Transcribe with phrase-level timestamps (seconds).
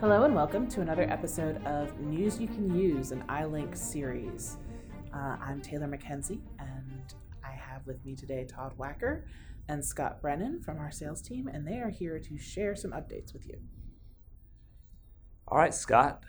[0.00, 4.56] Hello and welcome to another episode of News You Can Use, an iLink series.
[5.12, 7.14] Uh, I'm Taylor McKenzie, and
[7.44, 9.22] I have with me today Todd Wacker
[9.68, 13.32] and Scott Brennan from our sales team, and they are here to share some updates
[13.32, 13.58] with you.
[15.48, 16.22] All right, Scott.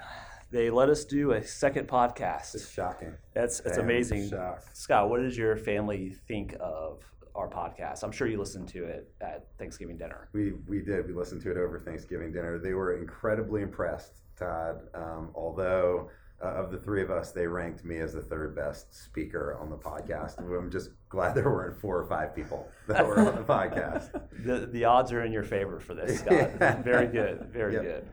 [0.49, 2.55] They let us do a second podcast.
[2.55, 3.13] It's shocking.
[3.35, 4.31] That's it's amazing.
[4.31, 4.75] shocked.
[4.75, 7.03] Scott, what does your family think of
[7.39, 8.03] our podcast?
[8.03, 10.29] I'm sure you listened to it at Thanksgiving dinner.
[10.33, 11.07] We we did.
[11.07, 12.59] We listened to it over Thanksgiving dinner.
[12.59, 14.81] They were incredibly impressed, Todd.
[14.93, 16.09] Um, although
[16.43, 19.69] uh, of the three of us, they ranked me as the third best speaker on
[19.69, 20.37] the podcast.
[20.57, 24.21] I'm just glad there weren't four or five people that were on the podcast.
[24.45, 26.51] The the odds are in your favor for this, Scott.
[26.83, 27.49] Very good.
[27.51, 27.81] Very Yep.
[27.83, 28.07] good.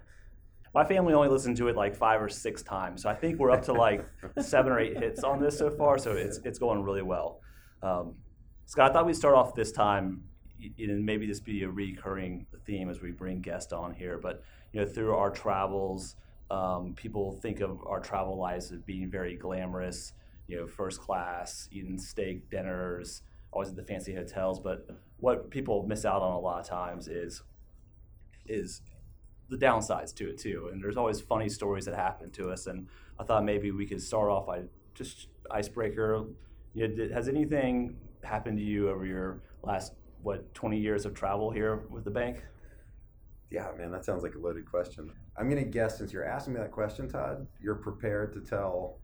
[0.75, 3.51] My family only listened to it like five or six times, so I think we're
[3.51, 4.07] up to like
[4.41, 5.97] seven or eight hits on this so far.
[5.99, 7.41] So it's it's going really well.
[7.83, 8.15] Um,
[8.67, 10.25] Scott, I thought we'd start off this time,
[10.77, 14.19] and maybe this be a recurring theme as we bring guests on here.
[14.19, 14.43] But
[14.73, 16.17] you know, through our travels,
[16.51, 20.13] um, people think of our travel lives as being very glamorous.
[20.49, 24.59] You know, first class, eating steak dinners, always at the fancy hotels.
[24.59, 27.43] But what people miss out on a lot of times is
[28.47, 28.83] is
[29.49, 30.71] the downsides to it too.
[30.73, 32.67] And there's always funny stories that happen to us.
[32.67, 34.63] And I thought maybe we could start off by
[34.95, 36.25] just icebreaker.
[36.75, 41.15] You know, did, has anything happened to you over your last what 20 years of
[41.15, 42.43] travel here with the bank?
[43.51, 45.11] Yeah, man, that sounds like a loaded question.
[45.39, 48.99] I'm gonna guess since you're asking me that question, Todd, you're prepared to tell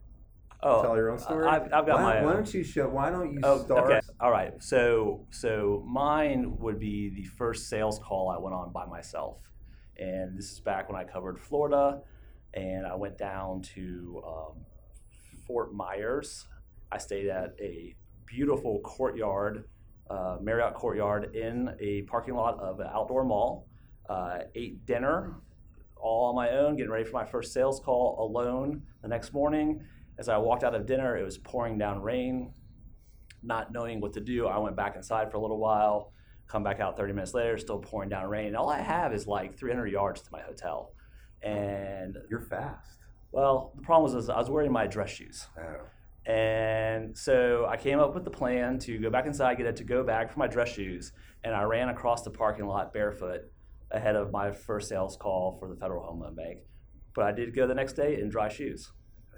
[0.61, 1.45] tell your own story.
[1.45, 2.87] Oh, I've, I've got why, my Why don't you show?
[2.87, 3.91] Why don't you Oh, start?
[3.91, 3.99] okay.
[4.19, 4.53] All right.
[4.63, 9.37] So, so mine would be the first sales call I went on by myself,
[9.97, 12.01] and this is back when I covered Florida,
[12.53, 14.65] and I went down to um,
[15.45, 16.45] Fort Myers.
[16.91, 19.65] I stayed at a beautiful courtyard,
[20.09, 23.67] uh, Marriott courtyard in a parking lot of an outdoor mall.
[24.09, 25.35] Uh, ate dinner
[25.95, 29.81] all on my own, getting ready for my first sales call alone the next morning.
[30.19, 32.53] As I walked out of dinner, it was pouring down rain
[33.43, 36.11] not knowing what to do, I went back inside for a little while,
[36.47, 38.47] come back out 30 minutes later, still pouring down rain.
[38.47, 40.93] And all I have is like 300 yards to my hotel.
[41.41, 42.97] And You're fast.
[43.31, 45.47] well, the problem was I was wearing my dress shoes.
[45.59, 45.85] Oh,
[46.25, 49.83] And so I came up with the plan to go back inside, get a to
[49.83, 51.11] go bag for my dress shoes,
[51.43, 53.41] and I ran across the parking lot barefoot
[53.91, 56.59] ahead of my first sales call for the Federal Home Loan Bank.
[57.13, 58.91] But I did go the next day in dry shoes.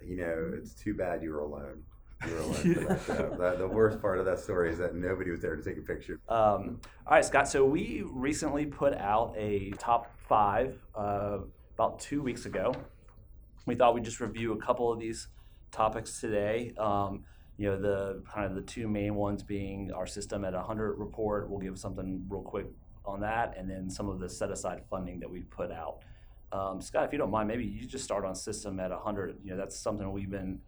[0.06, 1.84] you know, it's too bad you were alone.
[2.26, 2.54] You were alone
[3.00, 3.38] for that.
[3.38, 5.82] The, the worst part of that story is that nobody was there to take a
[5.82, 6.20] picture.
[6.30, 7.48] Um, all right, Scott.
[7.48, 11.40] So we recently put out a top five uh,
[11.74, 12.74] about two weeks ago.
[13.66, 15.28] We thought we'd just review a couple of these
[15.76, 16.74] topics today.
[16.78, 17.26] Um,
[17.58, 21.50] you know, the kind of the two main ones being our system at 100 report.
[21.50, 22.68] We'll give something real quick
[23.06, 26.00] on that, and then some of the set aside funding that we put out.
[26.52, 29.38] Um, Scott, if you don't mind, maybe you just start on system at 100.
[29.44, 30.60] You know, that's something we've been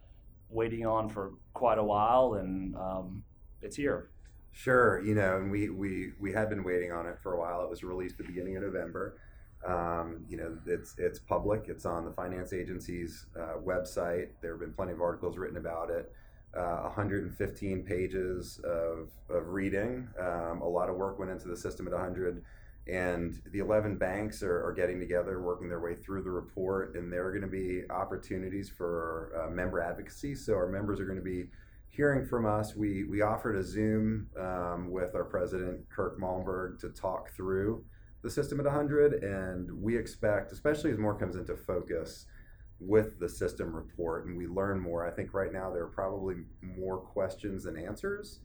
[0.50, 3.24] waiting on for quite a while, and um,
[3.62, 4.10] it's here.
[4.52, 7.62] Sure, you know, and we, we, we had been waiting on it for a while.
[7.62, 9.18] It was released the beginning of November.
[9.68, 11.66] Um, you know, it's it's public.
[11.68, 14.30] It's on the finance agency's uh, website.
[14.42, 16.12] There have been plenty of articles written about it.
[16.56, 20.08] Uh, 115 pages of, of reading.
[20.20, 22.42] Um, a lot of work went into the system at 100.
[22.88, 27.12] And the 11 banks are, are getting together, working their way through the report, and
[27.12, 30.36] there are going to be opportunities for uh, member advocacy.
[30.36, 31.48] So our members are going to be
[31.90, 32.76] hearing from us.
[32.76, 37.84] We we offered a Zoom um, with our president Kirk Malmberg to talk through
[38.24, 42.26] the system at 100, and we expect, especially as more comes into focus
[42.80, 45.06] with the system report, and we learn more.
[45.08, 48.40] I think right now there are probably more questions than answers.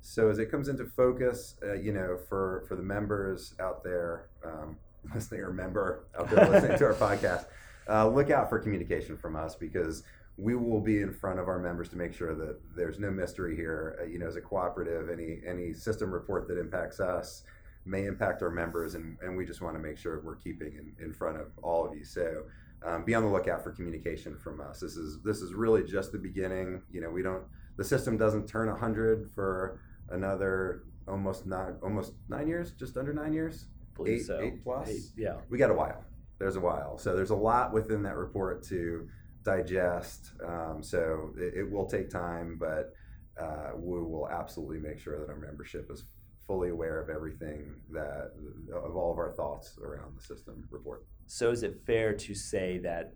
[0.00, 4.28] So as it comes into focus, uh, you know, for for the members out there
[4.44, 4.76] um,
[5.14, 7.46] listening or member out there listening to our podcast,
[7.88, 10.02] uh, look out for communication from us because
[10.36, 13.56] we will be in front of our members to make sure that there's no mystery
[13.56, 13.98] here.
[14.00, 17.42] Uh, you know, as a cooperative, any any system report that impacts us
[17.86, 21.04] may impact our members, and, and we just want to make sure we're keeping in,
[21.04, 22.04] in front of all of you.
[22.04, 22.44] So
[22.84, 24.80] um, be on the lookout for communication from us.
[24.80, 26.82] This is this is really just the beginning.
[26.90, 27.44] You know, we don't
[27.76, 33.32] the system doesn't turn 100 for another almost nine almost nine years, just under nine
[33.32, 33.66] years.
[34.06, 34.40] Eight- so.
[34.40, 34.88] eight plus?
[34.88, 35.36] Eight, yeah.
[35.48, 36.04] we got a while.
[36.38, 36.98] There's a while.
[36.98, 39.08] So there's a lot within that report to
[39.42, 40.32] digest.
[40.46, 42.92] Um, so it, it will take time, but
[43.40, 46.04] uh, we will absolutely make sure that our membership is
[46.46, 48.30] fully aware of everything that
[48.72, 51.04] of all of our thoughts around the system report.
[51.26, 53.14] So is it fair to say that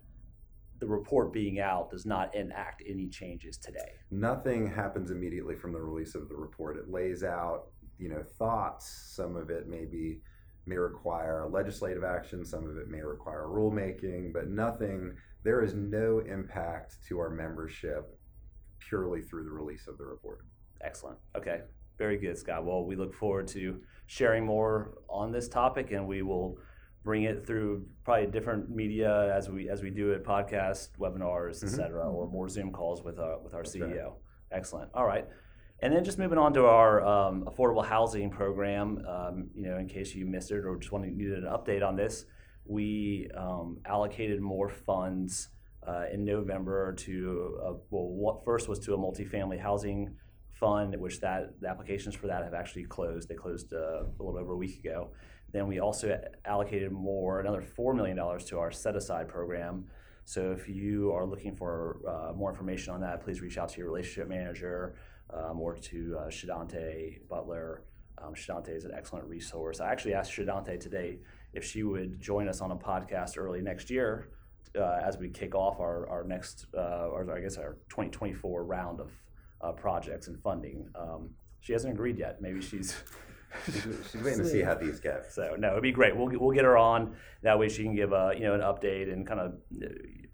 [0.80, 3.92] the report being out does not enact any changes today?
[4.10, 6.76] Nothing happens immediately from the release of the report.
[6.76, 7.66] It lays out,
[7.98, 9.12] you know, thoughts.
[9.14, 10.20] Some of it may be
[10.66, 15.12] may require legislative action, some of it may require rulemaking, but nothing,
[15.42, 18.18] there is no impact to our membership
[18.78, 20.40] purely through the release of the report.
[20.82, 21.18] Excellent.
[21.36, 21.62] Okay.
[22.00, 22.64] Very good, Scott.
[22.64, 26.56] Well, we look forward to sharing more on this topic and we will
[27.04, 31.68] bring it through probably different media as we as we do it, podcasts, webinars et
[31.68, 34.12] cetera or more zoom calls with our with our That's ceo right.
[34.50, 35.26] excellent all right
[35.82, 39.86] and then just moving on to our um, affordable housing program um, you know in
[39.86, 42.24] case you missed it or just wanted needed an update on this
[42.66, 45.50] we um, allocated more funds
[45.86, 50.14] uh, in november to uh, well what first was to a multifamily housing
[50.52, 54.38] fund which that the applications for that have actually closed they closed uh, a little
[54.38, 55.10] over a week ago
[55.52, 59.86] then we also allocated more, another $4 million to our set aside program.
[60.24, 63.78] So if you are looking for uh, more information on that, please reach out to
[63.78, 64.94] your relationship manager
[65.32, 67.82] um, or to uh, Shadante Butler.
[68.22, 69.80] Um, Shadante is an excellent resource.
[69.80, 71.18] I actually asked Shadante today
[71.52, 74.28] if she would join us on a podcast early next year
[74.76, 79.00] uh, as we kick off our, our next, uh, or I guess our 2024 round
[79.00, 79.10] of
[79.60, 80.88] uh, projects and funding.
[80.94, 81.30] Um,
[81.60, 82.40] she hasn't agreed yet.
[82.40, 82.96] Maybe she's
[83.64, 83.74] She's,
[84.12, 85.22] she's waiting to see how these go.
[85.28, 86.16] so no, it'd be great.
[86.16, 87.68] We'll we'll get her on that way.
[87.68, 89.54] She can give a you know an update and kind of.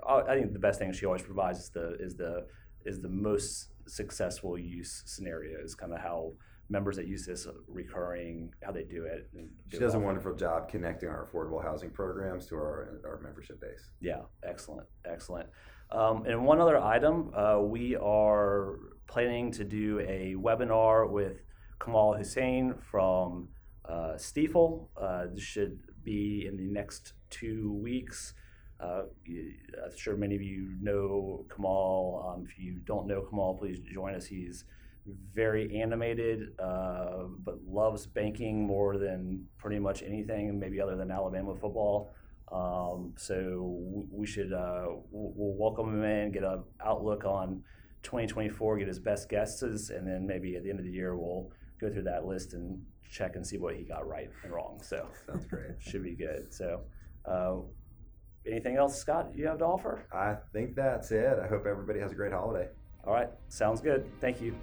[0.07, 2.47] uh, I think the best thing she always provides is the is the
[2.85, 5.75] is the most successful use scenarios.
[5.75, 6.33] Kind of how
[6.69, 9.31] members that use this recurring, how they do it.
[9.35, 13.01] and She do it does a wonderful job connecting our affordable housing programs to our,
[13.05, 13.91] our membership base.
[14.01, 15.49] Yeah, excellent, excellent.
[15.93, 21.43] Um, and one other item, uh, we are planning to do a webinar with
[21.81, 23.49] Kamal Hussein from
[23.85, 24.89] uh, Stifel.
[25.01, 28.35] Uh, this should be in the next two weeks.
[28.79, 32.35] Uh, I'm sure many of you know Kamal.
[32.35, 34.27] Um, if you don't know Kamal, please join us.
[34.27, 34.65] He's
[35.33, 41.55] very animated, uh, but loves banking more than pretty much anything, maybe other than Alabama
[41.55, 42.13] football.
[42.53, 47.63] Um, so we should uh, we'll welcome him in, get an outlook on
[48.07, 51.51] 2024, get his best guesses, and then maybe at the end of the year we'll
[51.81, 52.81] go through that list and
[53.11, 54.81] check and see what he got right and wrong.
[54.83, 55.71] So Sounds great.
[55.81, 56.55] should be good.
[56.55, 56.83] So
[57.25, 57.57] uh,
[58.47, 59.31] anything else, Scott?
[59.35, 60.07] You have to offer?
[60.13, 61.37] I think that's it.
[61.43, 62.69] I hope everybody has a great holiday.
[63.05, 64.07] All right, sounds good.
[64.21, 64.55] Thank you.